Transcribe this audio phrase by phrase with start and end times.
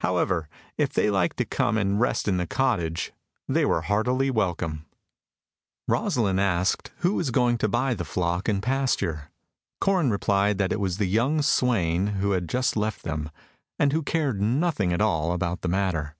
[0.00, 3.12] However, if they liked to come and rest in the cottage,
[3.48, 4.84] they were heartily welcome.
[5.86, 9.30] Rosalind asked who was going to buy the flock and pasture.
[9.80, 13.30] Corin replied that it was the young swain who had just left him,
[13.78, 16.16] and who cared nothing at all about the matter.